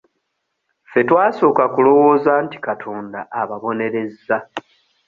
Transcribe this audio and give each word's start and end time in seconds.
Ffe 0.87 1.01
twasooka 1.09 1.63
kulowooza 1.73 2.31
nti 2.45 2.57
Katonda 2.67 3.19
ababonerezza. 3.41 4.37